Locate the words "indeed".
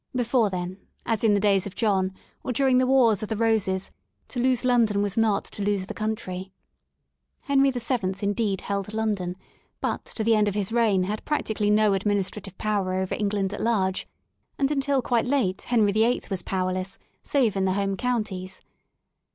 8.19-8.61